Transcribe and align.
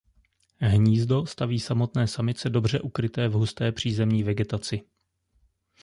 Hnízdo 0.59 1.25
staví 1.25 1.59
samotná 1.59 2.07
samice 2.07 2.49
dobře 2.49 2.79
ukryté 2.79 3.27
v 3.27 3.31
husté 3.33 3.71
přízemní 3.71 4.23
vegetaci. 4.23 4.81